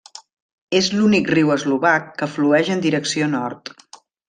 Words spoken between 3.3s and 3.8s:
nord.